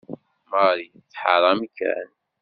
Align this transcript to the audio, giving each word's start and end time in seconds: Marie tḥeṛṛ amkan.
Marie 0.51 0.93
tḥeṛṛ 1.11 1.43
amkan. 1.51 2.09